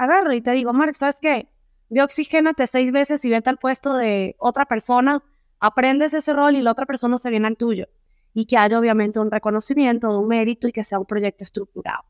[0.00, 1.48] agarro y te digo, Mark, ¿sabes qué?
[1.90, 5.22] Ve oxigénate seis veces y vete al puesto de otra persona,
[5.58, 7.86] aprendes ese rol y la otra persona se viene al tuyo.
[8.32, 12.04] Y que haya obviamente un reconocimiento, un mérito y que sea un proyecto estructurado.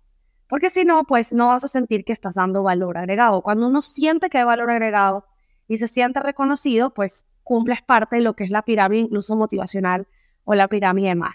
[0.48, 3.42] Porque si no, pues no vas a sentir que estás dando valor agregado.
[3.42, 5.25] Cuando uno siente que hay valor agregado
[5.66, 10.07] y se siente reconocido, pues cumples parte de lo que es la pirámide incluso motivacional
[10.45, 11.34] o la pirámide más.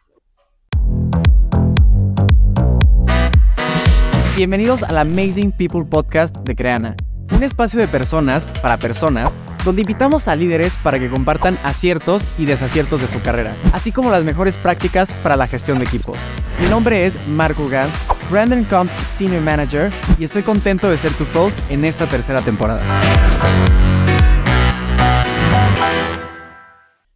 [4.37, 6.97] Bienvenidos al Amazing People Podcast de Creana,
[7.33, 12.45] un espacio de personas para personas donde invitamos a líderes para que compartan aciertos y
[12.45, 16.17] desaciertos de su carrera, así como las mejores prácticas para la gestión de equipos.
[16.61, 17.93] Mi nombre es Marco Gant,
[18.29, 19.89] Brandon Combs Senior Manager,
[20.19, 22.81] y estoy contento de ser tu host en esta tercera temporada.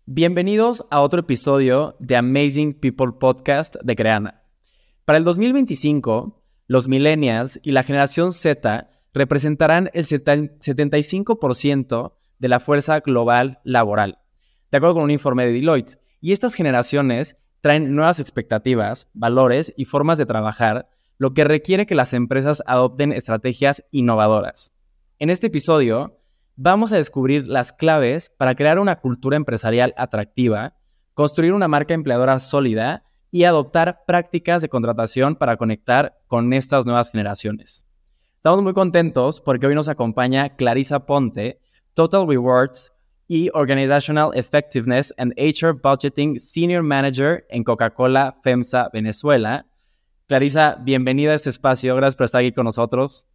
[0.06, 4.42] Bienvenidos a otro episodio de Amazing People Podcast de Creana.
[5.04, 6.39] Para el 2025,
[6.70, 14.20] los millennials y la generación Z representarán el 75% de la fuerza global laboral,
[14.72, 15.97] de acuerdo con un informe de Deloitte.
[16.22, 21.95] Y estas generaciones traen nuevas expectativas, valores y formas de trabajar, lo que requiere que
[21.95, 24.75] las empresas adopten estrategias innovadoras.
[25.17, 26.20] En este episodio
[26.56, 30.75] vamos a descubrir las claves para crear una cultura empresarial atractiva,
[31.16, 37.11] construir una marca empleadora sólida y adoptar prácticas de contratación para conectar con estas nuevas
[37.11, 37.85] generaciones.
[38.35, 41.59] Estamos muy contentos porque hoy nos acompaña Clarisa Ponte,
[41.94, 42.91] Total Rewards
[43.27, 49.67] y Organizational Effectiveness and HR Budgeting Senior Manager en Coca-Cola FEMSA Venezuela.
[50.27, 51.95] Clarisa, bienvenida a este espacio.
[51.95, 53.27] Gracias por estar aquí con nosotros.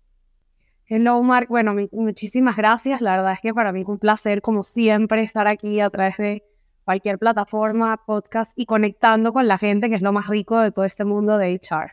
[0.87, 1.49] Hello, Mark.
[1.49, 3.01] Bueno, muchísimas gracias.
[3.01, 6.17] La verdad es que para mí es un placer, como siempre, estar aquí a través
[6.19, 6.45] de
[6.85, 10.85] cualquier plataforma, podcast y conectando con la gente, que es lo más rico de todo
[10.85, 11.93] este mundo de HR.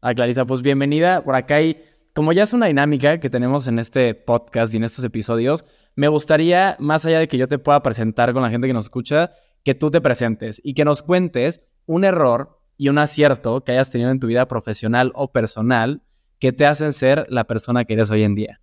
[0.00, 1.22] Ah, Clarisa, pues bienvenida.
[1.24, 1.82] Por acá hay,
[2.14, 5.64] como ya es una dinámica que tenemos en este podcast y en estos episodios,
[5.96, 8.84] me gustaría, más allá de que yo te pueda presentar con la gente que nos
[8.84, 9.32] escucha,
[9.64, 13.90] que tú te presentes y que nos cuentes un error y un acierto que hayas
[13.90, 16.02] tenido en tu vida profesional o personal
[16.38, 18.60] que te hacen ser la persona que eres hoy en día.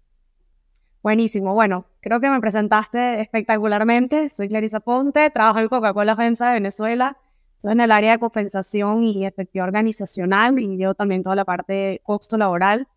[1.01, 1.53] Buenísimo.
[1.53, 4.27] Bueno, creo que me presentaste espectacularmente.
[4.29, 7.17] Soy Clarisa Ponte, trabajo en Coca-Cola Agencia de Venezuela.
[7.55, 11.73] Estoy en el área de compensación y efectividad organizacional y yo también toda la parte
[11.73, 12.89] de costo laboral.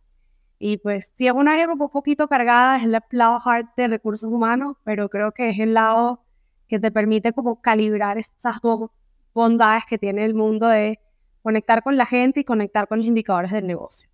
[0.59, 4.31] Y pues sí es un área un poquito cargada, es el lado hard de recursos
[4.31, 6.25] humanos, pero creo que es el lado
[6.67, 8.91] que te permite como calibrar esas dos
[9.33, 10.99] bondades que tiene el mundo de
[11.43, 14.11] conectar con la gente y conectar con los indicadores del negocio.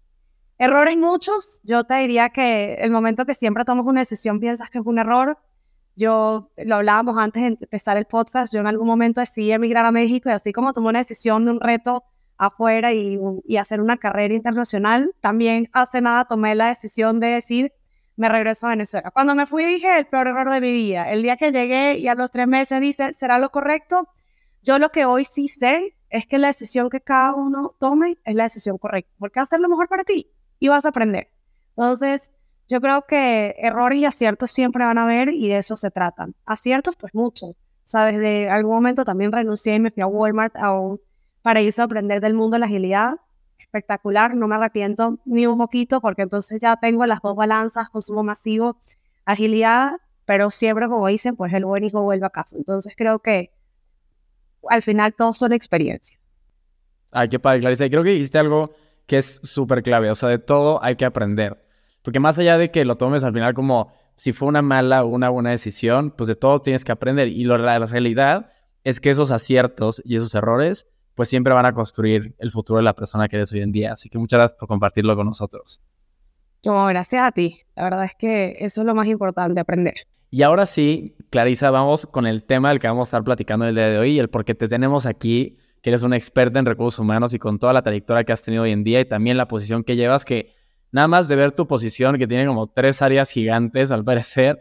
[0.63, 1.61] Errores muchos.
[1.65, 4.97] Yo te diría que el momento que siempre tomas una decisión piensas que es un
[4.97, 5.37] error.
[5.97, 8.55] Yo lo hablábamos antes de empezar el podcast.
[8.55, 11.51] Yo en algún momento decidí emigrar a México y así como tomé una decisión de
[11.51, 12.05] un reto
[12.37, 17.73] afuera y, y hacer una carrera internacional, también hace nada tomé la decisión de decir
[18.15, 19.11] me regreso a Venezuela.
[19.11, 21.11] Cuando me fui dije el peor error de mi vida.
[21.11, 24.09] El día que llegué y a los tres meses dice, ¿será lo correcto?
[24.63, 28.37] Yo lo que hoy sí sé es que la decisión que cada uno tome es
[28.37, 30.31] la decisión correcta, porque ser lo mejor para ti
[30.63, 31.27] y vas a aprender.
[31.71, 32.31] Entonces,
[32.69, 36.37] yo creo que errores y aciertos siempre van a haber y de eso se tratan.
[36.47, 37.47] Aciertos, pues mucho.
[37.47, 41.01] O sea, desde algún momento también renuncié y me fui a Walmart a un
[41.43, 43.17] paraíso a aprender del mundo de la agilidad.
[43.59, 48.23] Espectacular, no me arrepiento ni un poquito porque entonces ya tengo las dos balanzas, consumo
[48.23, 48.77] masivo,
[49.25, 49.97] agilidad,
[50.27, 52.55] pero siempre como dicen, pues el buen hijo vuelve a casa.
[52.57, 53.51] Entonces creo que
[54.69, 56.21] al final todos son experiencias.
[57.11, 57.85] Ay, qué padre, Clarissa.
[57.85, 58.71] Y creo que dijiste algo
[59.07, 60.11] que es súper clave.
[60.11, 61.65] O sea, de todo hay que aprender.
[62.03, 65.09] Porque más allá de que lo tomes al final como si fue una mala o
[65.09, 67.29] una buena decisión, pues de todo tienes que aprender.
[67.29, 68.53] Y la realidad
[68.85, 72.85] es que esos aciertos y esos errores, pues siempre van a construir el futuro de
[72.85, 73.93] la persona que eres hoy en día.
[73.93, 75.81] Así que muchas gracias por compartirlo con nosotros.
[76.63, 77.61] Como gracias a ti.
[77.75, 79.95] La verdad es que eso es lo más importante, aprender.
[80.31, 83.75] Y ahora sí, Clarisa, vamos con el tema del que vamos a estar platicando el
[83.75, 86.65] día de hoy y el por qué te tenemos aquí que eres una experta en
[86.65, 89.37] recursos humanos y con toda la trayectoria que has tenido hoy en día y también
[89.37, 90.55] la posición que llevas, que
[90.93, 94.61] nada más de ver tu posición, que tiene como tres áreas gigantes al parecer.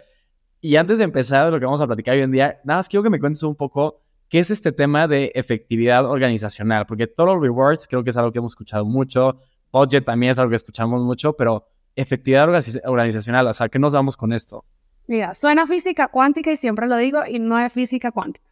[0.62, 3.04] Y antes de empezar lo que vamos a platicar hoy en día, nada más quiero
[3.04, 7.88] que me cuentes un poco qué es este tema de efectividad organizacional, porque Total Rewards
[7.88, 9.40] creo que es algo que hemos escuchado mucho,
[9.72, 12.48] Budget también es algo que escuchamos mucho, pero efectividad
[12.86, 14.66] organizacional, o sea, ¿qué nos damos con esto?
[15.08, 18.51] Mira, suena física cuántica y siempre lo digo y no es física cuántica.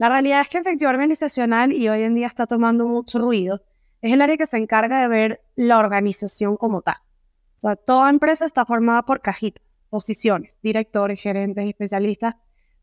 [0.00, 3.60] La realidad es que efectividad organizacional, y hoy en día está tomando mucho ruido,
[4.00, 6.96] es el área que se encarga de ver la organización como tal.
[7.58, 12.36] O sea, toda empresa está formada por cajitas, posiciones, directores, gerentes, especialistas,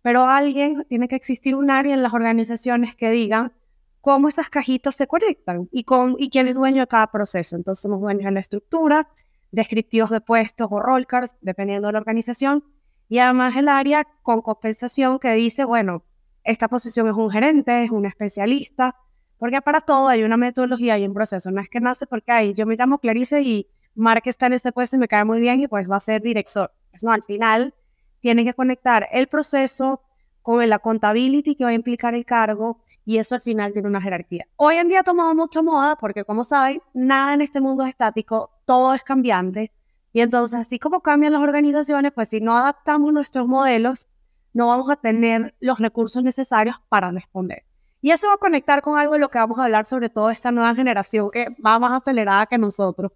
[0.04, 3.52] pero alguien tiene que existir un área en las organizaciones que diga
[4.00, 7.56] cómo esas cajitas se conectan y, con, y quién es dueño de cada proceso.
[7.56, 9.10] Entonces somos dueños de la estructura,
[9.50, 12.64] descriptivos de puestos o role cards, dependiendo de la organización,
[13.10, 16.04] y además el área con compensación que dice, bueno,
[16.48, 18.96] esta posición es un gerente, es un especialista,
[19.38, 21.52] porque para todo hay una metodología y un proceso.
[21.52, 24.72] No es que nace porque hay, yo me llamo Clarice y Mark está en ese
[24.72, 26.72] puesto y me cae muy bien y pues va a ser director.
[26.90, 27.76] Pues no, al final
[28.22, 30.02] tiene que conectar el proceso
[30.42, 34.02] con la contability que va a implicar el cargo y eso al final tiene una
[34.02, 34.48] jerarquía.
[34.56, 37.90] Hoy en día ha tomado mucha moda porque como saben, nada en este mundo es
[37.90, 39.74] estático, todo es cambiante.
[40.14, 44.08] Y entonces, así como cambian las organizaciones, pues si no adaptamos nuestros modelos,
[44.58, 47.64] no vamos a tener los recursos necesarios para responder.
[48.02, 50.32] Y eso va a conectar con algo de lo que vamos a hablar sobre todo
[50.32, 53.12] esta nueva generación que va más acelerada que nosotros.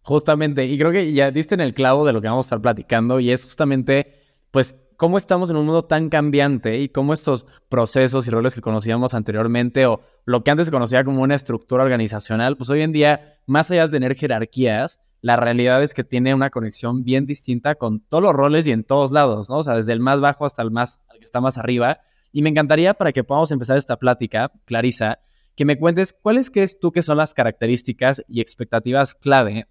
[0.00, 2.62] Justamente, y creo que ya diste en el clavo de lo que vamos a estar
[2.62, 7.44] platicando y es justamente, pues, cómo estamos en un mundo tan cambiante y cómo estos
[7.68, 11.84] procesos y roles que conocíamos anteriormente o lo que antes se conocía como una estructura
[11.84, 16.34] organizacional, pues hoy en día, más allá de tener jerarquías, la realidad es que tiene
[16.34, 19.56] una conexión bien distinta con todos los roles y en todos lados, ¿no?
[19.56, 22.00] O sea, desde el más bajo hasta el más, que está más arriba.
[22.30, 25.20] Y me encantaría para que podamos empezar esta plática, Clarisa,
[25.54, 29.66] que me cuentes cuáles crees tú que son las características y expectativas clave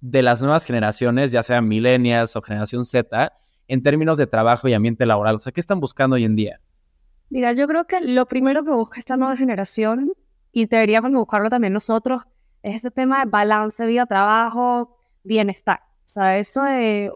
[0.00, 3.32] de las nuevas generaciones, ya sean millennials o generación Z,
[3.68, 5.36] en términos de trabajo y ambiente laboral.
[5.36, 6.60] O sea, ¿qué están buscando hoy en día?
[7.30, 10.10] Mira, yo creo que lo primero que busca esta nueva generación,
[10.50, 12.22] y deberíamos buscarlo también nosotros,
[12.64, 14.95] es ese tema de balance vida-trabajo,
[15.26, 15.80] bienestar.
[16.06, 17.12] O sea, eso de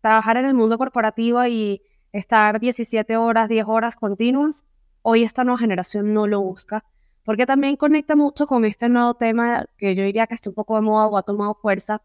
[0.00, 1.82] trabajar en el mundo corporativo y
[2.12, 4.64] estar 17 horas, 10 horas continuas,
[5.02, 6.84] hoy esta nueva generación no lo busca,
[7.24, 10.76] porque también conecta mucho con este nuevo tema que yo diría que está un poco
[10.76, 12.02] de moda o ha tomado fuerza,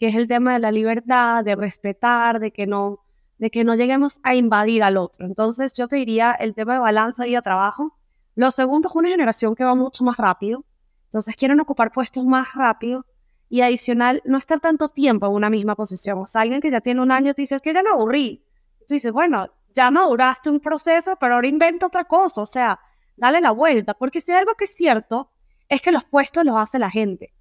[0.00, 3.00] que es el tema de la libertad, de respetar, de que no,
[3.38, 5.26] de que no lleguemos a invadir al otro.
[5.26, 7.96] Entonces yo te diría el tema de balanza y trabajo.
[8.34, 10.64] Lo segundo es una generación que va mucho más rápido,
[11.04, 13.04] entonces quieren ocupar puestos más rápido
[13.52, 16.20] y adicional, no estar tanto tiempo en una misma posición.
[16.20, 18.42] O sea, alguien que ya tiene un año te dice, es que ya me aburrí.
[18.88, 22.40] Tú dices, bueno, ya maduraste un proceso, pero ahora inventa otra cosa.
[22.40, 22.80] O sea,
[23.14, 23.92] dale la vuelta.
[23.92, 25.32] Porque si hay algo que es cierto,
[25.68, 27.34] es que los puestos los hace la gente.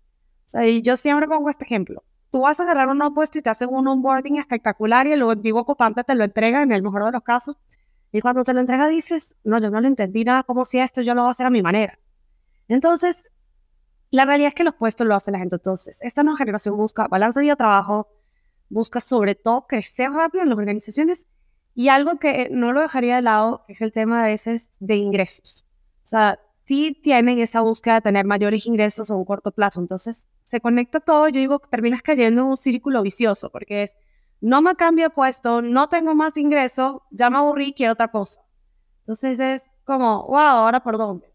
[0.47, 2.03] O sea, y yo siempre pongo este ejemplo.
[2.29, 5.61] Tú vas a agarrar un puesto y te hacen un onboarding espectacular y el antiguo
[5.61, 7.55] ocupante te lo entrega en el mejor de los casos.
[8.11, 11.01] Y cuando te lo entrega dices, no, yo no lo entendí nada como si esto
[11.03, 11.97] yo lo voy a hacer a mi manera.
[12.67, 13.30] Entonces,
[14.11, 15.55] la realidad es que los puestos lo hace la gente.
[15.55, 18.09] Entonces, esta nueva generación busca balance de vida-trabajo,
[18.69, 21.27] busca sobre todo crecer rápido en las organizaciones
[21.73, 25.65] y algo que no lo dejaría de lado es el tema a veces de ingresos.
[26.03, 29.79] O sea, sí tienen esa búsqueda de tener mayores ingresos a un corto plazo.
[29.79, 31.29] Entonces, se conecta todo.
[31.29, 33.97] Yo digo que terminas cayendo en un círculo vicioso porque es,
[34.41, 38.41] no me cambio de puesto, no tengo más ingresos, ya me aburrí, quiero otra cosa.
[38.99, 41.30] Entonces es como, wow, ahora por dónde.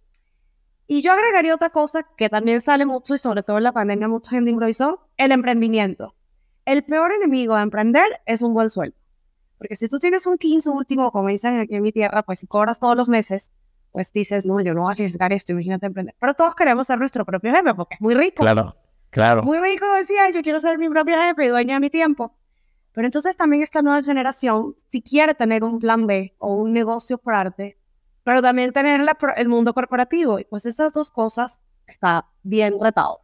[0.86, 4.08] Y yo agregaría otra cosa que también sale mucho y sobre todo en la pandemia
[4.08, 6.14] mucha gente improvisó, el emprendimiento.
[6.64, 8.96] El peor enemigo de emprender es un buen sueldo.
[9.58, 12.46] Porque si tú tienes un 15 último, como dicen aquí en mi tierra, pues si
[12.46, 13.50] cobras todos los meses,
[13.90, 16.14] pues dices, no, yo no voy a arriesgar esto, imagínate emprender.
[16.20, 18.42] Pero todos queremos ser nuestro propio jefe porque es muy rico.
[18.42, 18.76] Claro,
[19.10, 19.42] claro.
[19.42, 22.36] Muy rico decía, yo quiero ser mi propio jefe y dueño de mi tiempo.
[22.92, 27.18] Pero entonces también esta nueva generación, si quiere tener un plan B o un negocio
[27.18, 27.78] por arte,
[28.26, 29.00] pero también tener
[29.37, 30.40] el mundo corporativo.
[30.40, 33.20] Y pues esas dos cosas está bien retado.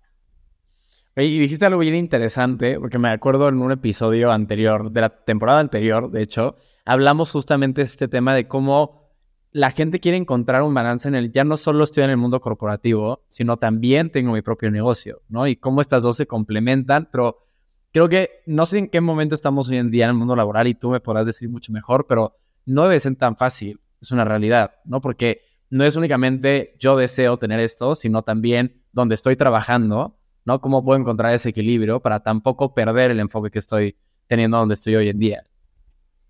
[1.17, 5.59] Y dijiste algo bien interesante, porque me acuerdo en un episodio anterior, de la temporada
[5.59, 6.55] anterior, de hecho,
[6.85, 9.11] hablamos justamente de este tema de cómo
[9.51, 12.41] la gente quiere encontrar un balance en el, ya no solo estoy en el mundo
[12.41, 15.49] corporativo, sino también tengo mi propio negocio, ¿no?
[15.49, 17.45] Y cómo estas dos se complementan, pero
[17.93, 20.69] creo que no sé en qué momento estamos hoy en día en el mundo laboral
[20.69, 24.25] y tú me podrás decir mucho mejor, pero no debe ser tan fácil es una
[24.25, 25.01] realidad, ¿no?
[25.01, 30.61] Porque no es únicamente yo deseo tener esto, sino también donde estoy trabajando, ¿no?
[30.61, 34.97] ¿Cómo puedo encontrar ese equilibrio para tampoco perder el enfoque que estoy teniendo donde estoy
[34.97, 35.47] hoy en día?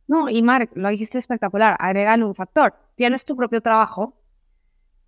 [0.07, 2.75] No, y Mark, lo dijiste espectacular, agregan un factor.
[2.95, 4.21] Tienes tu propio trabajo,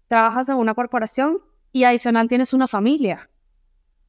[0.09, 3.29] trabajas en una corporación y adicional tienes una familia.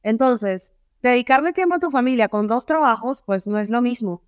[0.02, 0.72] Entonces,
[1.02, 4.22] dedicarle tiempo a tu familia con dos trabajos, pues no es lo mismo.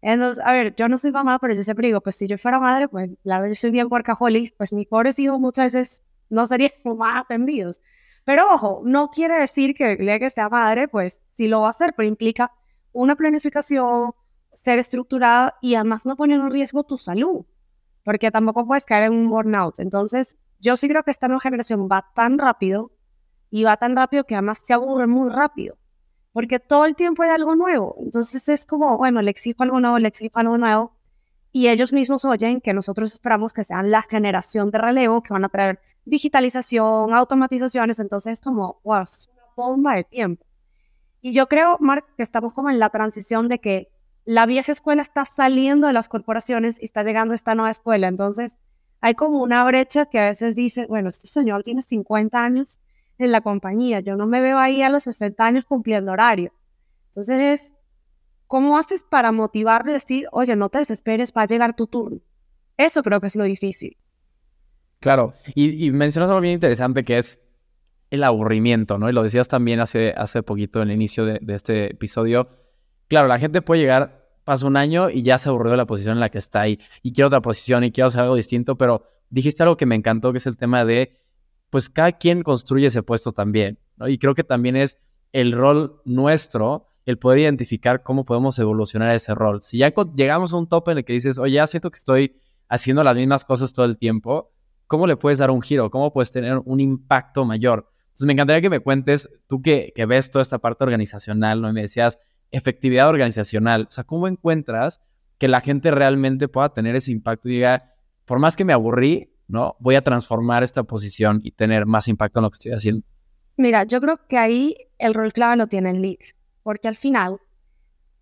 [0.00, 2.60] Entonces, a ver, yo no soy mamá, pero yo siempre digo, pues si yo fuera
[2.60, 6.46] madre, pues la verdad yo soy bien workaholic, pues mis pobres hijos muchas veces no
[6.46, 7.80] serían más atendidos.
[8.24, 11.68] Pero ojo, no quiere decir que el día que sea madre, pues sí lo va
[11.68, 12.52] a hacer, pero implica
[12.92, 14.12] una planificación,
[14.52, 17.46] ser estructurada y además no poner en riesgo tu salud,
[18.04, 19.80] porque tampoco puedes caer en un burnout.
[19.80, 22.92] Entonces, yo sí creo que esta nueva generación va tan rápido
[23.50, 25.77] y va tan rápido que además se aburre muy rápido
[26.38, 27.96] porque todo el tiempo hay algo nuevo.
[27.98, 30.92] Entonces es como, bueno, le exijo algo nuevo, le exijo algo nuevo,
[31.50, 35.44] y ellos mismos oyen que nosotros esperamos que sean la generación de relevo que van
[35.44, 40.46] a traer digitalización, automatizaciones, entonces es como, wow, es una bomba de tiempo.
[41.22, 43.90] Y yo creo, Mark, que estamos como en la transición de que
[44.24, 48.06] la vieja escuela está saliendo de las corporaciones y está llegando esta nueva escuela.
[48.06, 48.58] Entonces,
[49.00, 52.78] hay como una brecha que a veces dice, bueno, este señor tiene 50 años
[53.18, 56.52] en la compañía, yo no me veo ahí a los 60 años cumpliendo horario.
[57.08, 57.72] Entonces es,
[58.46, 62.20] ¿cómo haces para motivarle y decir, oye, no te desesperes, va a llegar tu turno?
[62.76, 63.96] Eso creo que es lo difícil.
[65.00, 67.40] Claro, y, mencionas algo bien interesante que es
[68.10, 69.08] el aburrimiento, ¿no?
[69.08, 72.48] Y lo decías también hace, hace poquito en el inicio de, este episodio.
[73.06, 76.14] Claro, la gente puede llegar pasa un año y ya se aburrió de la posición
[76.14, 79.04] en la que está y, y quiero otra posición y quiero hacer algo distinto, pero
[79.28, 81.20] dijiste algo que me encantó, que es el tema de,
[81.70, 84.08] pues cada quien construye ese puesto también, ¿no?
[84.08, 84.98] Y creo que también es
[85.32, 89.62] el rol nuestro, el poder identificar cómo podemos evolucionar ese rol.
[89.62, 92.40] Si ya llegamos a un tope en el que dices, oye, ya siento que estoy
[92.68, 94.52] haciendo las mismas cosas todo el tiempo,
[94.86, 95.90] ¿cómo le puedes dar un giro?
[95.90, 97.90] ¿Cómo puedes tener un impacto mayor?
[98.08, 101.70] Entonces me encantaría que me cuentes, tú que, ves toda esta parte organizacional, ¿no?
[101.70, 102.18] Y me decías,
[102.50, 103.86] efectividad organizacional.
[103.88, 105.00] O sea, ¿cómo encuentras
[105.38, 107.94] que la gente realmente pueda tener ese impacto y diga,
[108.24, 109.76] por más que me aburrí, ¿no?
[109.80, 113.04] Voy a transformar esta posición y tener más impacto en lo que estoy haciendo.
[113.56, 117.40] Mira, yo creo que ahí el rol clave lo tiene el líder, porque al final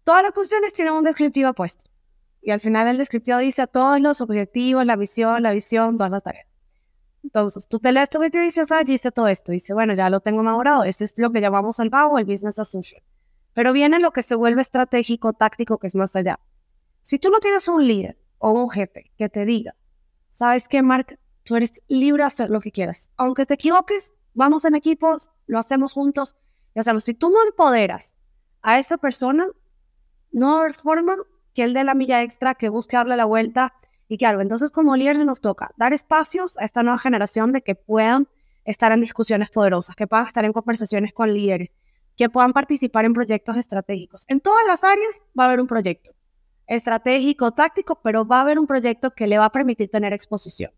[0.04, 1.84] todas las funciones tienen un descriptivo puesto.
[2.40, 6.22] Y al final el descriptivo dice todos los objetivos, la visión, la visión, todas las
[6.22, 6.46] tareas.
[7.24, 9.50] Entonces, tú te lees tu objetivo y dices, ah, dice todo esto.
[9.50, 10.84] Dice, bueno, ya lo tengo elaborado.
[10.84, 13.02] Este es lo que llamamos el pago, el business assumption.
[13.52, 16.38] Pero viene lo que se vuelve estratégico, táctico, que es más allá.
[17.02, 19.74] Si tú no tienes un líder o un jefe que te diga,
[20.36, 21.18] ¿sabes qué, Mark?
[21.44, 23.08] Tú eres libre de hacer lo que quieras.
[23.16, 26.36] Aunque te equivoques, vamos en equipos, lo hacemos juntos
[26.74, 27.04] y hacemos.
[27.04, 28.12] Si tú no empoderas
[28.62, 29.46] a esa persona,
[30.32, 31.16] no hay forma
[31.54, 33.72] que él dé la milla extra, que busque darle la vuelta
[34.08, 34.42] y que algo.
[34.42, 38.28] Entonces, como líder nos toca dar espacios a esta nueva generación de que puedan
[38.64, 41.70] estar en discusiones poderosas, que puedan estar en conversaciones con líderes,
[42.14, 44.24] que puedan participar en proyectos estratégicos.
[44.28, 46.15] En todas las áreas va a haber un proyecto
[46.66, 50.72] estratégico, táctico, pero va a haber un proyecto que le va a permitir tener exposición.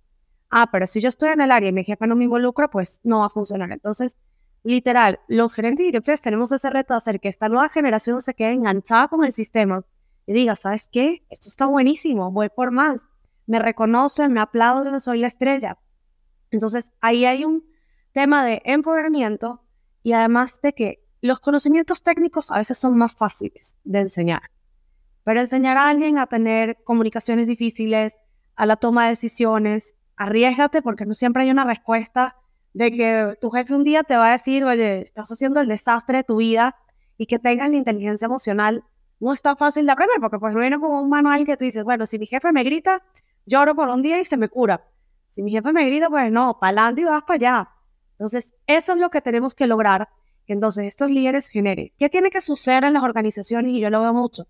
[0.50, 3.00] Ah, pero si yo estoy en el área y mi jefe no me involucra, pues
[3.02, 3.70] no va a funcionar.
[3.72, 4.16] Entonces,
[4.62, 8.34] literal, los gerentes y directores tenemos ese reto de hacer que esta nueva generación se
[8.34, 9.84] quede enganchada con el sistema
[10.26, 11.24] y diga, ¿sabes qué?
[11.30, 13.06] Esto está buenísimo, voy por más.
[13.46, 15.78] Me reconocen, me aplauden, soy la estrella.
[16.50, 17.64] Entonces, ahí hay un
[18.12, 19.62] tema de empoderamiento
[20.02, 24.42] y además de que los conocimientos técnicos a veces son más fáciles de enseñar,
[25.28, 28.16] pero enseñar a alguien a tener comunicaciones difíciles,
[28.56, 32.36] a la toma de decisiones, arriesgate porque no siempre hay una respuesta
[32.72, 36.16] de que tu jefe un día te va a decir, oye, estás haciendo el desastre
[36.16, 36.76] de tu vida
[37.18, 38.84] y que tengas la inteligencia emocional,
[39.20, 41.64] no es tan fácil de aprender porque pues no viene como un manual que tú
[41.64, 43.02] dices, bueno, si mi jefe me grita,
[43.44, 44.88] lloro por un día y se me cura.
[45.32, 47.68] Si mi jefe me grita, pues no, para adelante y vas para allá.
[48.12, 50.08] Entonces, eso es lo que tenemos que lograr
[50.48, 51.92] entonces, estos líderes generen.
[51.98, 53.70] ¿Qué tiene que suceder en las organizaciones?
[53.72, 54.48] Y yo lo veo mucho.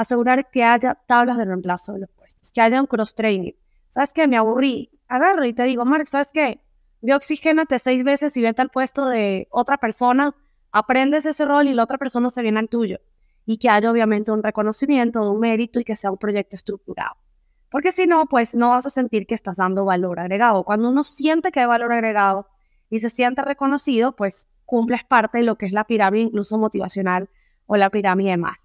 [0.00, 3.52] Asegurar que haya tablas de reemplazo de los puestos, que haya un cross-training.
[3.90, 4.26] ¿Sabes qué?
[4.26, 4.90] Me aburrí.
[5.08, 6.62] Agarro y te digo, Mark, ¿sabes qué?
[7.02, 10.34] Ve oxigénate seis veces y vete al puesto de otra persona,
[10.72, 12.98] aprendes ese rol y la otra persona se viene al tuyo.
[13.44, 17.16] Y que haya obviamente un reconocimiento, un mérito y que sea un proyecto estructurado.
[17.70, 20.64] Porque si no, pues no vas a sentir que estás dando valor agregado.
[20.64, 22.48] Cuando uno siente que hay valor agregado
[22.88, 27.28] y se siente reconocido, pues cumples parte de lo que es la pirámide incluso motivacional
[27.66, 28.56] o la pirámide más.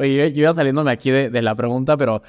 [0.00, 2.22] Oye, yo iba saliéndome aquí de, la pregunta, pero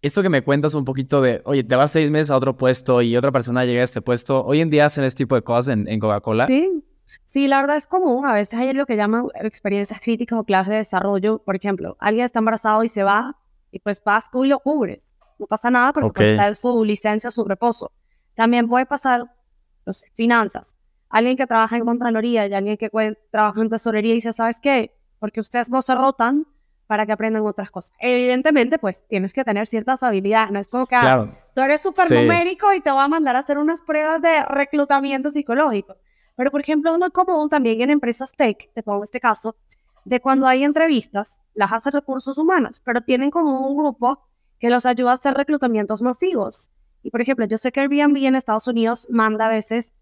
[0.00, 3.02] esto que me cuentas un poquito de, oye, te vas seis meses a otro puesto
[3.02, 5.76] y otra persona llega a este puesto, ¿hoy en día hacen este tipo de cosas
[5.76, 6.46] en, Coca-Cola?
[6.46, 6.84] Sí,
[7.24, 8.24] sí, la verdad es común.
[8.26, 11.38] A veces hay lo que llaman experiencias críticas o clases de desarrollo.
[11.38, 13.36] Por ejemplo, alguien está embarazado y se va
[13.72, 15.04] y pues vas tú y lo cubres.
[15.38, 17.90] No pasa nada porque pues, está en su licencia, su reposo.
[18.34, 19.24] También puede pasar,
[19.84, 20.76] no sé, finanzas
[21.08, 22.90] alguien que trabaja en Contraloría y alguien que
[23.30, 24.94] trabaja en Tesorería y dice, ¿sabes qué?
[25.18, 26.46] Porque ustedes no se rotan
[26.86, 27.92] para que aprendan otras cosas.
[27.98, 32.10] Evidentemente, pues tienes que tener ciertas habilidades, no es como que ah, tú eres súper
[32.10, 35.96] numérico y te va a mandar a hacer unas pruebas de reclutamiento psicológico.
[36.36, 39.56] Pero, por ejemplo, uno común también en empresas tech, te pongo este caso,
[40.04, 44.20] de cuando hay entrevistas, las hace recursos humanos, pero tienen como un grupo
[44.60, 46.70] que los ayuda a hacer reclutamientos masivos.
[47.02, 49.92] Y, por ejemplo, yo sé que Airbnb en Estados Unidos manda a veces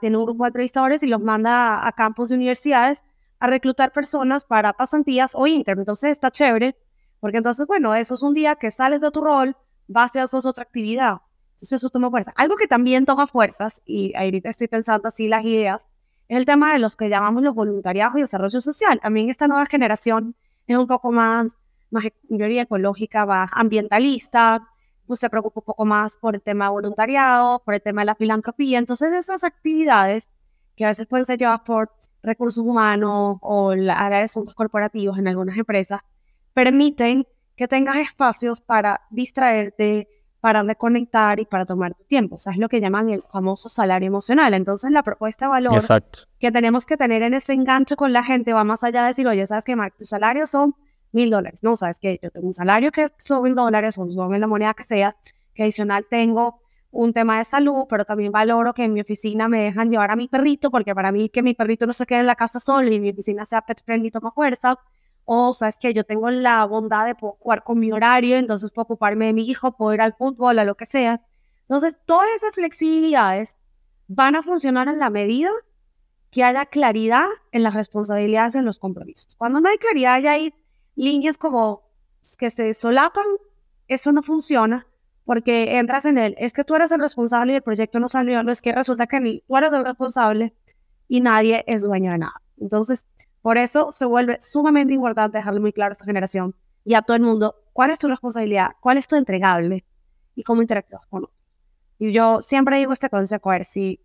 [0.00, 3.02] tiene un grupo de entrevistadores y los manda a, campos de universidades
[3.38, 5.78] a reclutar personas para pasantías o inter.
[5.78, 6.76] Entonces está chévere,
[7.20, 10.40] porque entonces, bueno, eso es un día que sales de tu rol, vas a hacer
[10.44, 11.22] otra actividad.
[11.54, 12.32] Entonces eso toma fuerza.
[12.36, 15.88] Algo que también toma fuerzas, y ahorita estoy pensando así las ideas,
[16.28, 19.00] es el tema de los que llamamos los voluntariados y desarrollo social.
[19.00, 20.34] También esta nueva generación
[20.66, 21.56] es un poco más,
[21.90, 24.66] más ecológica, más ambientalista,
[25.06, 28.06] pues se preocupa un poco más por el tema de voluntariado, por el tema de
[28.06, 28.78] la filantropía.
[28.78, 30.28] Entonces esas actividades
[30.76, 31.92] que a veces pueden ser llevadas por
[32.24, 36.00] recursos humanos o la área de asuntos corporativos en algunas empresas
[36.52, 37.26] permiten
[37.56, 40.08] que tengas espacios para distraerte,
[40.40, 42.34] para reconectar y para tomar tiempo.
[42.36, 44.54] O sea, es lo que llaman el famoso salario emocional.
[44.54, 45.82] Entonces, la propuesta de valor
[46.38, 49.26] que tenemos que tener en ese enganche con la gente va más allá de decir,
[49.26, 49.94] oye, ¿sabes qué, Mark?
[49.96, 50.74] Tu salario son
[51.12, 51.60] mil dólares.
[51.62, 52.18] No, ¿sabes qué?
[52.22, 55.16] Yo tengo un salario que son mil dólares o son en la moneda que sea,
[55.54, 56.60] que adicional tengo
[56.94, 60.16] un tema de salud, pero también valoro que en mi oficina me dejan llevar a
[60.16, 62.90] mi perrito, porque para mí que mi perrito no se quede en la casa solo
[62.90, 64.78] y mi oficina sea pet friendly toma fuerza.
[65.24, 68.84] O, sabes que yo tengo la bondad de poder jugar con mi horario, entonces puedo
[68.84, 71.20] ocuparme de mi hijo, puedo ir al fútbol, a lo que sea.
[71.62, 73.56] Entonces, todas esas flexibilidades
[74.06, 75.50] van a funcionar en la medida
[76.30, 79.34] que haya claridad en las responsabilidades y en los compromisos.
[79.36, 80.54] Cuando no hay claridad y hay
[80.94, 81.82] líneas como
[82.38, 83.24] que se solapan,
[83.88, 84.86] eso no funciona
[85.24, 88.42] porque entras en él, es que tú eres el responsable y el proyecto no salió,
[88.42, 90.54] no es que resulta que ni tú eres el responsable
[91.08, 92.42] y nadie es dueño de nada.
[92.58, 93.06] Entonces,
[93.42, 96.54] por eso se vuelve sumamente importante dejarle muy claro a esta generación
[96.84, 99.84] y a todo el mundo cuál es tu responsabilidad, cuál es tu entregable
[100.34, 101.36] y cómo interactúas con otro.
[101.98, 104.00] Y yo siempre digo este consejo, a ver, si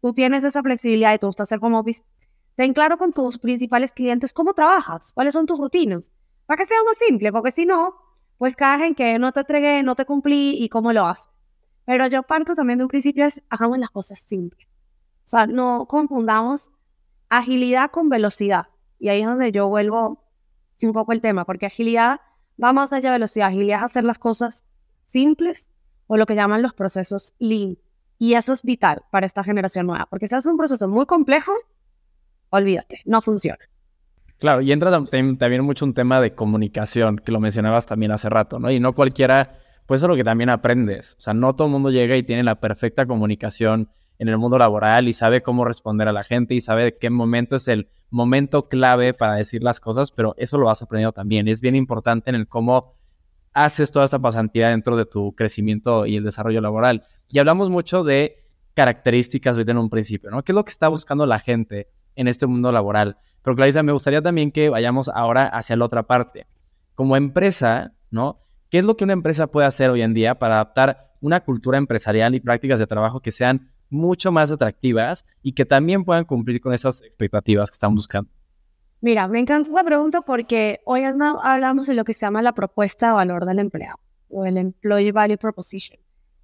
[0.00, 2.02] tú tienes esa flexibilidad y te gusta hacer como office,
[2.56, 6.10] ten claro con tus principales clientes cómo trabajas, cuáles son tus rutinas,
[6.46, 7.94] para que sea más simple, porque si no,
[8.38, 11.28] pues caes en que no te entregué, no te cumplí y cómo lo haces.
[11.84, 14.68] Pero yo parto también de un principio es hagamos las cosas simples.
[15.24, 16.70] O sea, no confundamos
[17.28, 18.68] agilidad con velocidad.
[18.98, 20.24] Y ahí es donde yo vuelvo
[20.82, 22.20] un poco el tema, porque agilidad
[22.62, 23.48] va más allá de velocidad.
[23.48, 24.64] Agilidad es hacer las cosas
[24.96, 25.70] simples
[26.06, 27.78] o lo que llaman los procesos lean.
[28.18, 31.52] Y eso es vital para esta generación nueva, porque si haces un proceso muy complejo,
[32.50, 33.58] olvídate, no funciona.
[34.44, 38.58] Claro, y entra también mucho un tema de comunicación, que lo mencionabas también hace rato,
[38.58, 38.70] ¿no?
[38.70, 41.14] Y no cualquiera, pues eso es lo que también aprendes.
[41.16, 44.58] O sea, no todo el mundo llega y tiene la perfecta comunicación en el mundo
[44.58, 48.68] laboral y sabe cómo responder a la gente y sabe qué momento es el momento
[48.68, 51.48] clave para decir las cosas, pero eso lo has aprendido también.
[51.48, 52.98] Es bien importante en el cómo
[53.54, 57.04] haces toda esta pasantía dentro de tu crecimiento y el desarrollo laboral.
[57.30, 60.42] Y hablamos mucho de características ahorita en un principio, ¿no?
[60.44, 63.16] ¿Qué es lo que está buscando la gente en este mundo laboral?
[63.44, 66.46] Pero Clarisa, me gustaría también que vayamos ahora hacia la otra parte.
[66.94, 68.40] Como empresa, ¿no?
[68.70, 71.76] ¿Qué es lo que una empresa puede hacer hoy en día para adaptar una cultura
[71.76, 76.60] empresarial y prácticas de trabajo que sean mucho más atractivas y que también puedan cumplir
[76.60, 78.30] con esas expectativas que están buscando?
[79.02, 83.08] Mira, me encanta la pregunta porque hoy hablamos de lo que se llama la propuesta
[83.08, 83.98] de valor del empleado
[84.30, 86.00] o el Employee Value Proposition.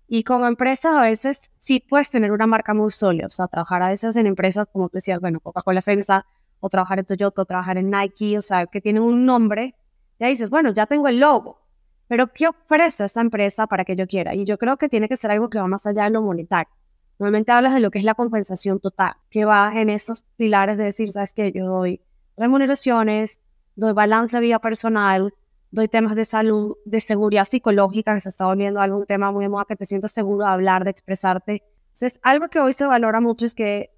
[0.06, 3.82] Y como empresa a veces sí puedes tener una marca muy sólida, o sea, trabajar
[3.82, 6.26] a veces en empresas como decías, bueno, Coca-Cola FEMSA
[6.60, 9.74] o trabajar en Toyota, o trabajar en Nike, o sea, que tienen un nombre,
[10.18, 11.60] ya dices, bueno, ya tengo el logo,
[12.06, 14.34] pero ¿qué ofrece esa empresa para que yo quiera?
[14.34, 16.72] Y yo creo que tiene que ser algo que va más allá de lo monetario.
[17.18, 20.84] Normalmente hablas de lo que es la compensación total, que va en esos pilares de
[20.84, 22.00] decir, sabes que yo doy
[22.36, 23.40] remuneraciones,
[23.76, 25.34] doy balance de vida personal,
[25.70, 29.66] doy temas de salud, de seguridad psicológica, que se está volviendo algún tema muy moda,
[29.68, 31.62] que te sientas seguro de hablar, de expresarte.
[31.88, 33.90] Entonces, algo que hoy se valora mucho es que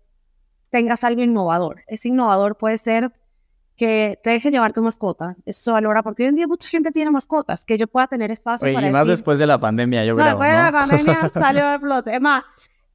[0.72, 1.82] tengas algo innovador.
[1.86, 3.12] Ese innovador puede ser
[3.76, 5.36] que te deje llevar tu mascota.
[5.44, 8.30] Eso se valora porque hoy en día mucha gente tiene mascotas, que yo pueda tener
[8.30, 11.30] espacio Oye, para y más después de la pandemia, yo creo, después de la pandemia
[11.34, 12.14] salió de flote.
[12.14, 12.44] Es más,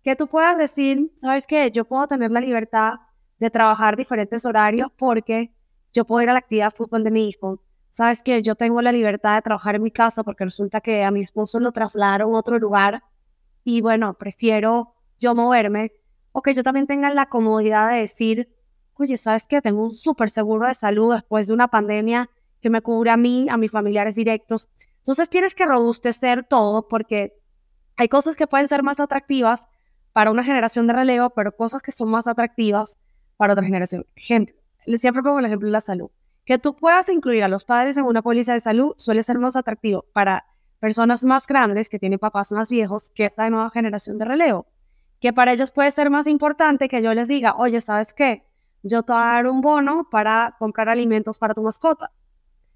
[0.01, 1.69] que tú puedas decir, ¿sabes qué?
[1.69, 2.95] Yo puedo tener la libertad
[3.37, 5.53] de trabajar diferentes horarios porque
[5.93, 7.61] yo puedo ir a la actividad de fútbol de mi hijo.
[7.91, 8.41] ¿Sabes qué?
[8.41, 11.59] Yo tengo la libertad de trabajar en mi casa porque resulta que a mi esposo
[11.59, 13.03] lo trasladaron a otro lugar
[13.63, 15.91] y bueno, prefiero yo moverme
[16.37, 18.47] o que yo también tenga la comodidad de decir,
[18.93, 19.59] oye, ¿sabes qué?
[19.59, 22.29] Tengo un súper seguro de salud después de una pandemia
[22.61, 24.69] que me cubre a mí, a mis familiares directos.
[24.99, 27.41] Entonces tienes que robustecer todo porque
[27.95, 29.67] hay cosas que pueden ser más atractivas
[30.13, 32.99] para una generación de relevo, pero cosas que son más atractivas
[33.35, 34.05] para otra generación.
[34.15, 34.53] Ejemplo,
[34.97, 36.11] siempre pongo el ejemplo de la salud.
[36.45, 39.55] Que tú puedas incluir a los padres en una póliza de salud suele ser más
[39.55, 40.45] atractivo para
[40.79, 44.67] personas más grandes que tienen papás más viejos que esta nueva generación de relevo
[45.19, 48.43] que para ellos puede ser más importante que yo les diga, oye, ¿sabes qué?
[48.83, 52.11] Yo te voy a dar un bono para comprar alimentos para tu mascota.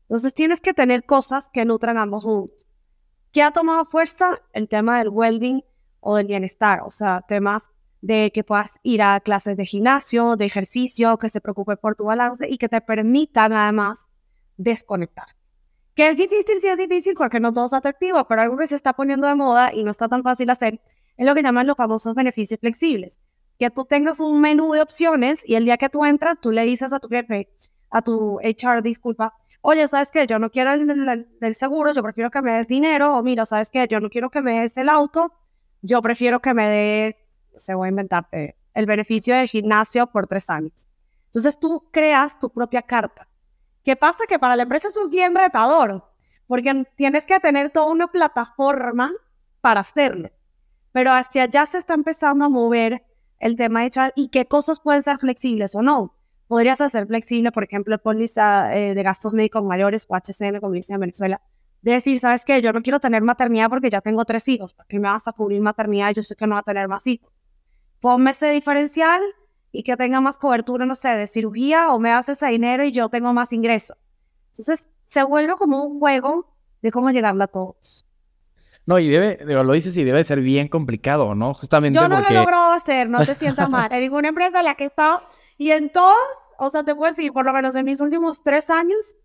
[0.03, 2.57] Entonces tienes que tener cosas que nutran ambos juntos.
[3.31, 4.41] ¿Qué ha tomado fuerza?
[4.51, 5.63] El tema del well-being
[6.01, 7.69] o del bienestar, o sea, temas
[8.01, 12.05] de que puedas ir a clases de gimnasio, de ejercicio, que se preocupe por tu
[12.05, 14.07] balance y que te permitan además
[14.57, 15.27] desconectar.
[15.95, 18.75] Que es difícil, sí es difícil porque no todo es atractivo, pero algo que se
[18.75, 20.81] está poniendo de moda y no está tan fácil hacer
[21.21, 23.19] es lo que llaman los famosos beneficios flexibles.
[23.59, 26.63] Que tú tengas un menú de opciones y el día que tú entras, tú le
[26.63, 27.47] dices a tu jefe,
[27.91, 30.25] a tu HR, disculpa, oye, ¿sabes qué?
[30.25, 33.87] Yo no quiero el, seguro, yo prefiero que me des dinero, o mira, ¿sabes qué?
[33.87, 35.31] Yo no quiero que me des el auto,
[35.83, 37.15] yo prefiero que me des,
[37.55, 40.87] se voy a inventarte, el beneficio del gimnasio por tres años.
[41.27, 43.27] Entonces tú creas tu propia carta.
[43.83, 44.23] ¿Qué pasa?
[44.27, 46.03] Que para la empresa es un bien retador,
[46.47, 49.11] porque tienes que tener toda una plataforma
[49.61, 50.31] para hacerlo.
[50.91, 53.03] Pero hacia allá se está empezando a mover
[53.39, 56.15] el tema de chat y qué cosas pueden ser flexibles o no.
[56.47, 60.93] Podrías hacer flexible, por ejemplo, póliza eh, de gastos médicos mayores o HCM, como dice
[60.93, 61.41] en Venezuela,
[61.81, 62.61] de decir, ¿sabes qué?
[62.61, 64.73] Yo no quiero tener maternidad porque ya tengo tres hijos.
[64.73, 66.11] ¿Por qué me vas a cubrir maternidad?
[66.13, 67.31] Yo sé que no va a tener más hijos.
[67.99, 69.21] Ponme ese diferencial
[69.71, 72.91] y que tenga más cobertura, no sé, de cirugía o me haces ese dinero y
[72.91, 73.95] yo tengo más ingreso.
[74.49, 78.05] Entonces, se vuelve como un juego de cómo llegarle a todos.
[78.91, 81.53] No, y debe, lo dices y debe ser bien complicado, ¿no?
[81.53, 82.33] Justamente Yo no porque...
[82.33, 83.89] lo he logrado hacer, no te sientas mal.
[83.93, 85.21] En ninguna empresa en la que he estado
[85.57, 86.17] y en todos,
[86.57, 89.15] o sea, te puedo decir, por lo menos en mis últimos tres años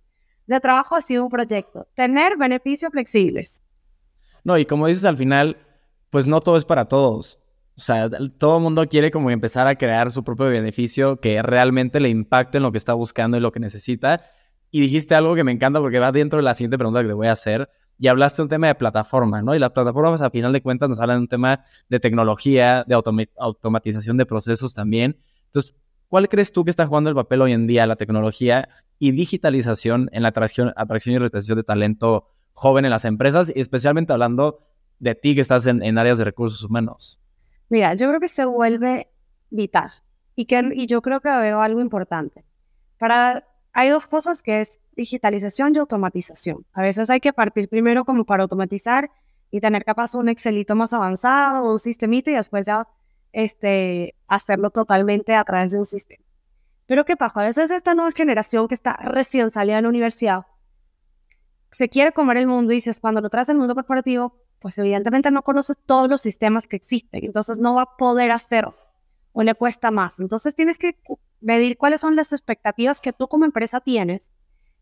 [0.46, 1.88] de trabajo ha sido un proyecto.
[1.96, 3.60] Tener beneficios flexibles.
[4.44, 5.56] No, y como dices al final,
[6.10, 7.40] pues no todo es para todos.
[7.76, 11.98] O sea, todo el mundo quiere como empezar a crear su propio beneficio que realmente
[11.98, 14.22] le impacte en lo que está buscando y lo que necesita.
[14.70, 17.14] Y dijiste algo que me encanta porque va dentro de la siguiente pregunta que te
[17.14, 17.68] voy a hacer.
[17.98, 19.54] Y hablaste un tema de plataforma, ¿no?
[19.54, 22.94] Y las plataformas, a final de cuentas, nos hablan de un tema de tecnología, de
[22.94, 25.18] automatización de procesos también.
[25.46, 25.74] Entonces,
[26.08, 30.10] ¿cuál crees tú que está jugando el papel hoy en día la tecnología y digitalización
[30.12, 33.50] en la atracción, atracción y retención de talento joven en las empresas?
[33.54, 34.58] Y especialmente hablando
[34.98, 37.20] de ti que estás en, en áreas de recursos humanos.
[37.68, 39.08] Mira, yo creo que se vuelve
[39.50, 39.90] vital
[40.34, 42.44] y, que, y yo creo que veo algo importante.
[42.98, 46.66] Para, hay dos cosas que es digitalización y automatización.
[46.72, 49.10] A veces hay que partir primero como para automatizar
[49.50, 52.88] y tener capaz un Excelito más avanzado, un sistemita y después ya
[53.32, 56.24] este, hacerlo totalmente a través de un sistema.
[56.86, 57.40] Pero ¿qué pasa?
[57.40, 60.46] A veces esta nueva generación que está recién salida de la universidad
[61.70, 65.30] se quiere comer el mundo y dices, cuando lo traes al mundo corporativo, pues evidentemente
[65.30, 68.66] no conoce todos los sistemas que existen, entonces no va a poder hacer
[69.32, 70.18] o le cuesta más.
[70.18, 70.96] Entonces tienes que
[71.40, 74.30] medir cuáles son las expectativas que tú como empresa tienes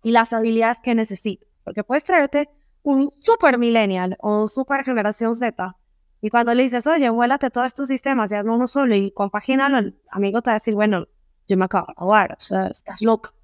[0.05, 2.49] y las habilidades que necesitas, porque puedes traerte
[2.83, 5.77] un super millennial o un super generación Z
[6.25, 10.01] y cuando le dices, oye, vuélate todos estos sistemas y uno solo y compagínalo, el
[10.11, 11.07] amigo te va a decir, bueno,
[11.47, 13.35] yo me acabo de o sea, estás loca.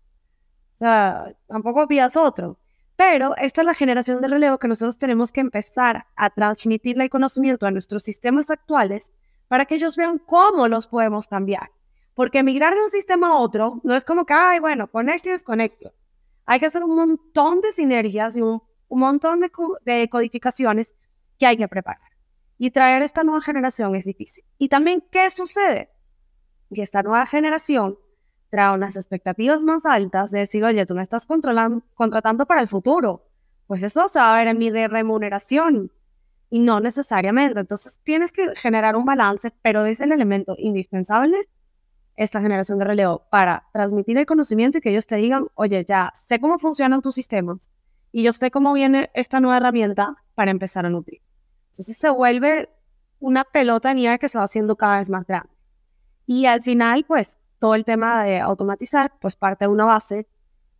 [0.76, 2.58] O sea, tampoco pidas otro.
[2.96, 7.10] Pero esta es la generación de relevo que nosotros tenemos que empezar a transmitirle el
[7.10, 9.12] conocimiento a nuestros sistemas actuales
[9.46, 11.70] para que ellos vean cómo los podemos cambiar.
[12.14, 15.32] Porque migrar de un sistema a otro no es como que, ay, bueno, conecto y
[15.32, 15.92] desconecto.
[16.50, 19.52] Hay que hacer un montón de sinergias y un, montón de,
[19.84, 20.96] de codificaciones
[21.38, 22.10] que hay que preparar.
[22.58, 24.42] Y traer esta nueva generación es difícil.
[24.58, 25.90] Y también, ¿qué sucede?
[26.74, 28.00] Que esta nueva generación
[28.48, 33.28] trae unas expectativas más altas de decir, oye, tú me estás contratando para el futuro.
[33.68, 35.92] Pues eso se va a ver en mi de remuneración
[36.50, 37.60] y no necesariamente.
[37.60, 41.36] Entonces tienes que generar un balance, pero es el elemento indispensable
[42.20, 46.12] esta generación de relevo para transmitir el conocimiento y que ellos te digan, oye, ya
[46.14, 47.70] sé cómo funcionan tus sistemas
[48.12, 51.22] y yo sé cómo viene esta nueva herramienta para empezar a nutrir.
[51.70, 52.68] Entonces se vuelve
[53.20, 55.48] una pelota de nieve que se va haciendo cada vez más grande.
[56.26, 60.28] Y al final, pues, todo el tema de automatizar, pues parte de una base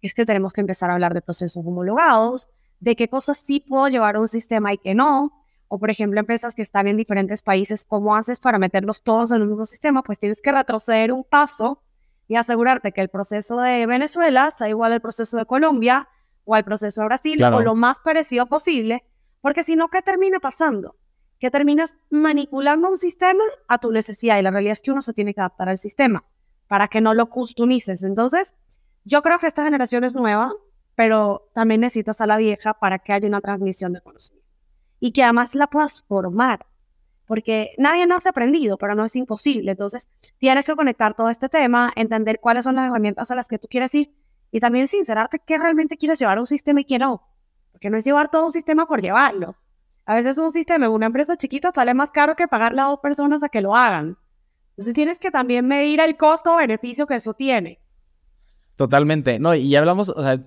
[0.03, 2.50] es que tenemos que empezar a hablar de procesos homologados,
[2.81, 5.39] de qué cosas sí puedo llevar a un sistema y qué no,
[5.72, 9.40] o por ejemplo empresas que están en diferentes países, ¿cómo haces para meterlos todos en
[9.42, 10.02] un mismo sistema?
[10.02, 11.80] Pues tienes que retroceder un paso
[12.26, 16.09] y asegurarte que el proceso de Venezuela sea igual al proceso de Colombia
[16.44, 19.04] o al proceso de Brasil o lo más parecido posible,
[19.40, 20.96] porque si no, ¿qué termina pasando?
[21.38, 25.12] Que terminas manipulando un sistema a tu necesidad y la realidad es que uno se
[25.12, 26.24] tiene que adaptar al sistema
[26.66, 28.02] para que no lo customices.
[28.02, 28.56] Entonces,
[29.04, 30.52] yo creo que esta generación es nueva,
[30.96, 34.39] pero también necesitas a la vieja para que haya una transmisión de conocimiento
[35.00, 36.66] y que además la puedas formar,
[37.26, 39.72] porque nadie ha aprendido, pero no es imposible.
[39.72, 40.08] Entonces,
[40.38, 43.66] tienes que conectar todo este tema, entender cuáles son las herramientas a las que tú
[43.68, 44.14] quieres ir
[44.52, 47.26] y también sincerarte qué realmente quieres llevar a un sistema y qué no,
[47.72, 49.56] porque no es llevar todo un sistema por llevarlo.
[50.04, 53.00] A veces un sistema en una empresa chiquita sale más caro que pagarle a dos
[53.00, 54.18] personas a que lo hagan.
[54.70, 57.80] Entonces tienes que también medir el costo-beneficio que eso tiene.
[58.76, 59.38] Totalmente.
[59.38, 60.42] No, y hablamos, o sea,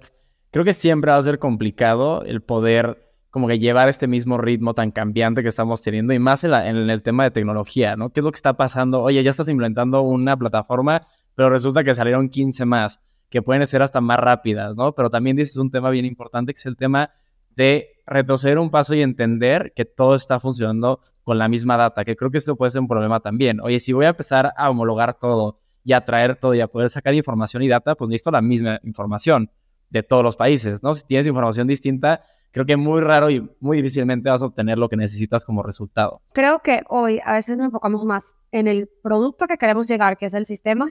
[0.52, 4.76] creo que siempre va a ser complicado el poder como que llevar este mismo ritmo
[4.76, 8.12] tan cambiante que estamos teniendo y más en, en, el tema de tecnología, ¿no?
[8.12, 9.02] ¿Qué es lo que está pasando?
[9.02, 13.00] Oye, ya estás implementando una plataforma, pero resulta que salieron 15 más,
[13.32, 14.94] que pueden ser hasta más rápidas, ¿no?
[14.94, 17.10] Pero también dices un tema bien importante que es el tema
[17.56, 22.16] de retroceder un paso y entender que todo está funcionando con la misma data, que
[22.16, 23.62] creo que esto puede ser un problema también.
[23.62, 26.92] Oye, si voy a empezar a homologar todo y a traer todo y a poder
[26.92, 29.50] sacar información y data, pues necesito la misma información
[29.90, 30.94] de todos los países, ¿no?
[30.94, 32.22] Si tienes información distinta,
[32.54, 36.22] creo que muy raro y muy difícilmente vas a obtener lo que necesitas como resultado.
[36.34, 40.28] Creo que hoy a veces nos enfocamos más en el producto que queremos llegar, que
[40.28, 40.90] es el sistema,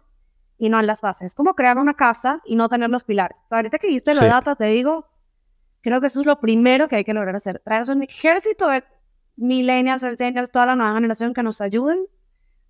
[0.59, 1.27] y no en las bases.
[1.27, 3.37] Es como crear una casa y no tener los pilares.
[3.48, 5.07] Ahorita que diste la data, te digo,
[5.81, 7.62] creo que eso es lo primero que hay que lograr hacer.
[7.64, 8.83] Traer un ejército de
[9.37, 12.07] millennials, centennials, toda la nueva generación que nos ayuden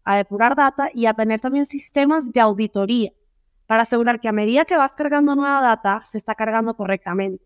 [0.05, 3.13] a depurar data y a tener también sistemas de auditoría
[3.67, 7.43] para asegurar que a medida que vas cargando nueva data, se está cargando correctamente.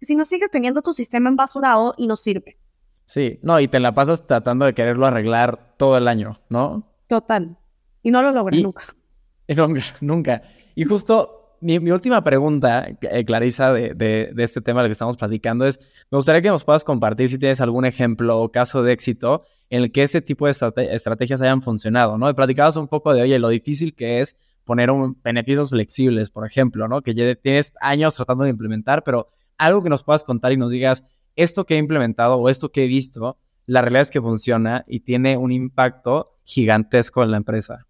[0.00, 2.58] Si no sigues teniendo tu sistema embasurado y no sirve.
[3.06, 6.88] Sí, no, y te la pasas tratando de quererlo arreglar todo el año, ¿no?
[7.06, 7.56] Total.
[8.02, 8.84] Y no lo logré nunca.
[9.48, 10.42] Nunca, nunca.
[10.76, 15.16] Y justo mi, última pregunta, eh, Clarisa, de, de, de, este tema del que estamos
[15.16, 18.92] platicando es, me gustaría que nos puedas compartir si tienes algún ejemplo o caso de
[18.92, 20.52] éxito en el que este tipo de
[20.92, 22.34] estrategias hayan funcionado, ¿no?
[22.34, 26.88] Platicabas un poco de, oye, lo difícil que es poner un, beneficios flexibles, por ejemplo,
[26.88, 27.02] ¿no?
[27.02, 29.28] Que ya tienes años tratando de implementar, pero
[29.60, 31.04] algo que nos puedas contar y nos digas,
[31.36, 35.00] esto que he implementado o esto que he visto, la realidad es que funciona y
[35.00, 37.86] tiene un impacto gigantesco en la empresa.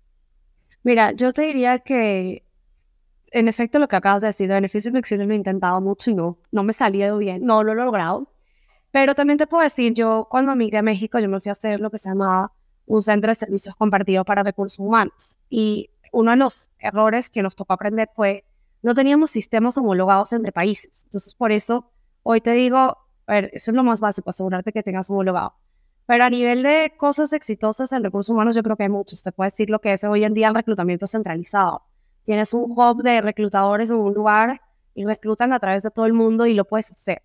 [0.82, 2.44] Mira, yo te diría que
[3.30, 6.14] en efecto lo que acabas de decir de beneficios flexibles lo he intentado mucho y
[6.14, 8.32] no, no me salido bien, no lo he logrado.
[8.90, 11.80] Pero también te puedo decir, yo cuando migré a México, yo me fui a hacer
[11.80, 12.52] lo que se llamaba
[12.86, 15.38] un centro de servicios compartidos para recursos humanos.
[15.48, 18.44] Y uno de los errores que nos tocó aprender fue,
[18.82, 21.04] no teníamos sistemas homologados entre países.
[21.04, 21.90] Entonces, por eso,
[22.22, 25.54] hoy te digo, a eso es lo más básico, asegurarte que tengas homologado.
[26.06, 29.22] Pero a nivel de cosas exitosas en recursos humanos, yo creo que hay muchos.
[29.22, 31.84] Te puedo decir lo que es hoy en día el reclutamiento centralizado.
[32.24, 34.60] Tienes un hub de reclutadores en un lugar
[34.94, 37.22] y reclutan a través de todo el mundo y lo puedes hacer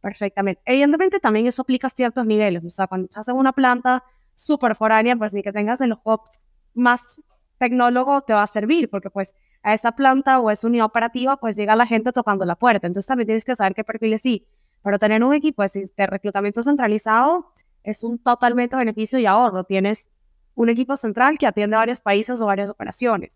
[0.00, 0.60] perfectamente.
[0.64, 2.64] Evidentemente también eso aplica a ciertos niveles.
[2.64, 5.98] O sea, cuando estás en una planta súper foránea, pues ni que tengas en los
[6.04, 6.40] hubs
[6.74, 7.22] más
[7.58, 11.36] tecnólogo te va a servir, porque pues a esa planta o a esa unidad operativa,
[11.36, 12.86] pues llega la gente tocando la puerta.
[12.86, 14.46] Entonces también tienes que saber qué perfiles sí.
[14.82, 17.52] Pero tener un equipo de reclutamiento centralizado
[17.84, 19.64] es un totalmente beneficio y ahorro.
[19.64, 20.08] Tienes
[20.54, 23.30] un equipo central que atiende a varios países o varias operaciones.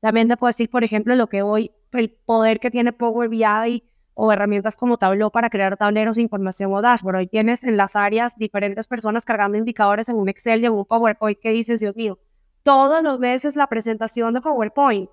[0.00, 3.82] También te puedo decir, por ejemplo, lo que hoy, el poder que tiene Power BI
[4.14, 7.16] o herramientas como Tableau para crear tableros información o dashboard.
[7.16, 10.86] Hoy tienes en las áreas diferentes personas cargando indicadores en un Excel y en un
[10.86, 12.18] PowerPoint que dices, Dios mío,
[12.62, 15.10] todos los meses la presentación de PowerPoint.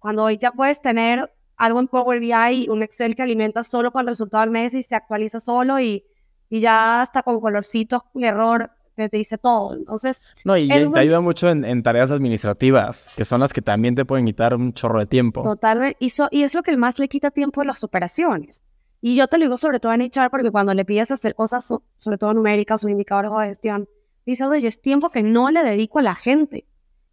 [0.00, 4.00] Cuando hoy ya puedes tener algo en Power BI, un Excel que alimenta solo con
[4.00, 6.04] el resultado del mes y se actualiza solo y
[6.50, 9.74] y ya hasta con colorcitos, error, te, dice todo.
[9.74, 10.20] Entonces.
[10.44, 14.26] No, y te ayuda mucho en, tareas administrativas, que son las que también te pueden
[14.26, 15.42] quitar un chorro de tiempo.
[15.42, 15.96] Totalmente.
[16.00, 18.62] Y, y es lo que más le quita tiempo a las operaciones.
[19.00, 21.72] Y yo te lo digo sobre todo en HR, porque cuando le pides hacer cosas,
[21.96, 23.88] sobre todo numéricas o indicadores de gestión,
[24.26, 26.66] dices, oye, es tiempo que no le dedico a la gente.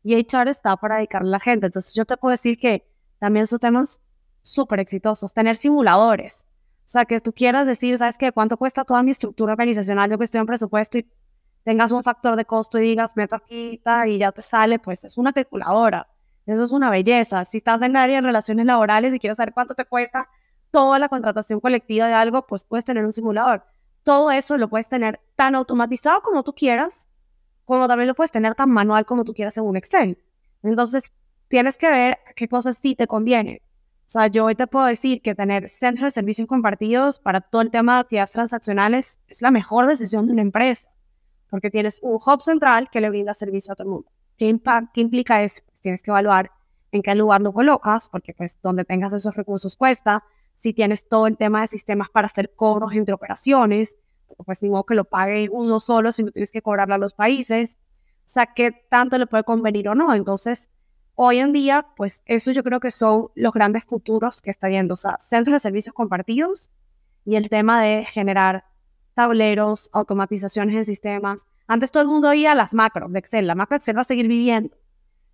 [0.07, 1.65] Y HR está para dedicarle a la gente.
[1.65, 2.87] Entonces yo te puedo decir que
[3.19, 3.99] también son temas
[4.41, 5.33] súper exitosos.
[5.33, 6.47] Tener simuladores.
[6.77, 8.31] O sea, que tú quieras decir, ¿sabes qué?
[8.31, 10.09] ¿Cuánto cuesta toda mi estructura organizacional?
[10.09, 11.11] Yo que estoy presupuesto y
[11.65, 15.17] tengas un factor de costo y digas, meto aquí y ya te sale, pues es
[15.17, 16.07] una calculadora.
[16.45, 17.43] Eso es una belleza.
[17.43, 20.29] Si estás en el de relaciones laborales y quieres saber cuánto te cuesta
[20.71, 23.65] toda la contratación colectiva de algo, pues puedes tener un simulador.
[24.03, 27.09] Todo eso lo puedes tener tan automatizado como tú quieras,
[27.67, 30.17] como también lo puedes tener tan manual como tú quieras en un Excel.
[30.63, 31.11] Entonces,
[31.49, 33.59] tienes que ver qué cosas sí te convienen.
[34.07, 37.61] O sea, yo hoy te puedo decir que tener centros de servicios compartidos para todo
[37.61, 40.89] el tema de actividades transaccionales es la mejor decisión de una empresa,
[41.49, 44.11] porque tienes un hub central que le brinda servicio a todo el mundo.
[44.37, 44.47] ¿Qué,
[45.01, 45.61] implica eso?
[45.65, 46.51] Pues tienes que evaluar
[46.93, 50.23] en qué lugar lo colocas, porque pues donde tengas esos recursos cuesta.
[50.55, 53.97] Si tienes todo el tema de sistemas para hacer cobros entre operaciones,
[54.45, 57.77] pues ni modo que lo pague uno solo, sino tienes que cobrarle a los países.
[58.19, 60.13] O sea, qué tanto le puede convenir o no.
[60.13, 60.69] Entonces,
[61.19, 64.93] Hoy en día, pues eso yo creo que son los grandes futuros que está viendo,
[64.93, 66.69] o sea, centros de servicios compartidos
[67.25, 68.65] y el tema de generar
[69.15, 71.47] tableros, automatizaciones en sistemas.
[71.65, 74.27] Antes todo el mundo oía las macros de Excel, la macro Excel va a seguir
[74.27, 74.77] viviendo,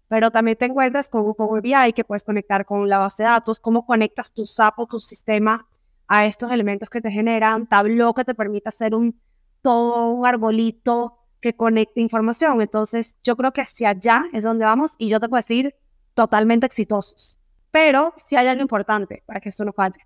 [0.08, 3.60] pero también te encuentras con Power BI que puedes conectar con la base de datos,
[3.60, 5.68] cómo conectas tu SAP o tu sistema
[6.08, 9.20] a estos elementos que te generan, Tableau que te permite hacer un
[9.62, 12.62] todo un arbolito que conecte información.
[12.62, 15.76] Entonces, yo creo que hacia allá es donde vamos y yo te puedo decir
[16.14, 17.40] totalmente exitosos.
[17.72, 20.00] Pero si hay algo importante para que esto no falle.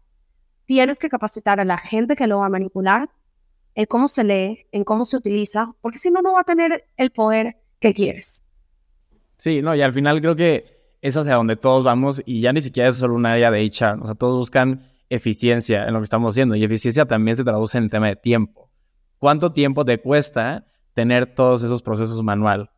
[0.65, 3.09] Tienes que capacitar a la gente que lo va a manipular
[3.75, 6.85] en cómo se lee, en cómo se utiliza, porque si no, no va a tener
[6.97, 8.43] el poder que quieres.
[9.37, 12.61] Sí, no, y al final creo que es hacia donde todos vamos y ya ni
[12.61, 14.01] siquiera es solo un área de HR.
[14.01, 17.77] O sea, todos buscan eficiencia en lo que estamos haciendo y eficiencia también se traduce
[17.77, 18.69] en el tema de tiempo.
[19.17, 20.67] ¿Cuánto tiempo te cuesta
[20.97, 22.71] tener todos esos procesos manual.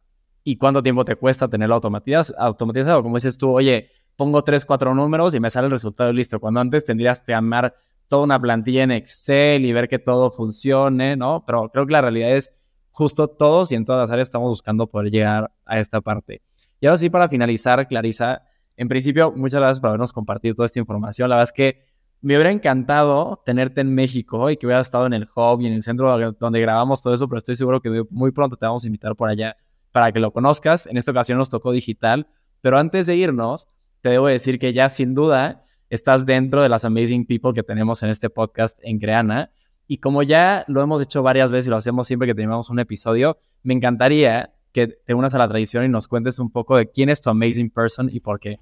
[0.43, 2.37] ¿Y cuánto tiempo te cuesta tenerlo automatizado?
[2.37, 3.01] automatizado?
[3.01, 6.37] Como dices tú, oye, pongo tres, cuatro números y me sale el resultado listo.
[6.41, 7.73] Cuando antes tendrías que armar
[8.09, 11.45] toda una plantilla en Excel y ver que todo funcione, ¿no?
[11.47, 12.51] Pero creo que la realidad es
[12.91, 16.41] justo todos y en todas las áreas estamos buscando poder llegar a esta parte.
[16.81, 18.43] Y ahora sí, para finalizar, Clarisa,
[18.75, 21.29] En principio, muchas gracias por habernos compartido toda esta información.
[21.29, 21.85] La verdad es que
[22.21, 25.73] me hubiera encantado tenerte en México y que hubieras estado en el hub y en
[25.73, 28.87] el centro donde grabamos todo eso, pero estoy seguro que muy pronto te vamos a
[28.87, 29.55] invitar por allá
[29.91, 30.87] para que lo conozcas.
[30.87, 32.27] En esta ocasión nos tocó digital,
[32.61, 33.67] pero antes de irnos,
[34.01, 38.03] te debo decir que ya sin duda estás dentro de las amazing people que tenemos
[38.03, 39.51] en este podcast en Creana.
[39.87, 42.79] Y como ya lo hemos hecho varias veces y lo hacemos siempre que tenemos un
[42.79, 46.89] episodio, me encantaría que te unas a la tradición y nos cuentes un poco de
[46.89, 48.59] quién es tu amazing person y por qué.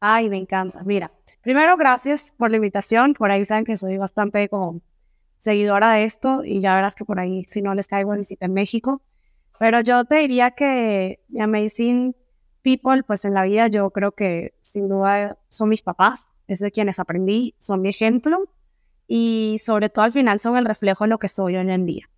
[0.00, 0.82] Ay, me encanta.
[0.84, 1.10] Mira,
[1.42, 3.14] primero gracias por la invitación.
[3.14, 4.80] Por ahí saben que soy bastante como
[5.36, 9.02] seguidora de esto y ya verás que por ahí si no les caigo en México.
[9.58, 12.14] Pero yo te diría que amazing
[12.62, 16.70] people, pues en la vida yo creo que sin duda son mis papás, es de
[16.70, 18.38] quienes aprendí, son mi ejemplo
[19.06, 22.08] y sobre todo al final son el reflejo de lo que soy hoy en día.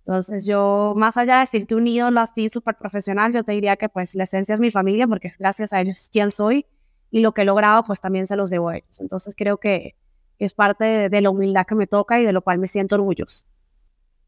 [0.00, 3.88] Entonces yo, más allá de decirte un ídolo así súper profesional, yo te diría que
[3.88, 6.66] pues la esencia es mi familia porque gracias a ellos quién soy
[7.10, 9.00] y lo que he logrado pues también se los debo a ellos.
[9.00, 9.94] Entonces creo que
[10.38, 13.44] es parte de, la humildad que me toca y de lo cual me siento orgulloso.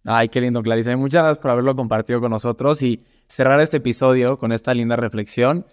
[0.04, 0.94] Ay, qué lindo, Clarice.
[0.96, 5.64] Muchas gracias por haberlo compartido con nosotros y cerrar este episodio con esta linda reflexión.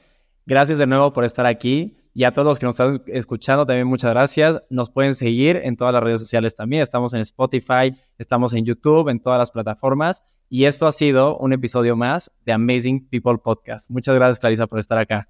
[0.45, 1.97] Gracias de nuevo por estar aquí.
[2.13, 4.63] Y a todos los que nos están escuchando también muchas gracias.
[4.69, 6.81] Nos pueden seguir en todas las redes sociales también.
[6.81, 10.23] Estamos en Spotify, estamos en YouTube, en todas las plataformas.
[10.49, 13.91] Y esto ha sido un episodio más de Amazing People Podcast.
[13.91, 15.29] Muchas gracias, Clarisa, por estar acá.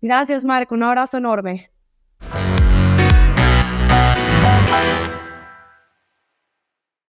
[0.00, 0.74] Gracias, Marco.
[0.74, 1.70] Un abrazo enorme.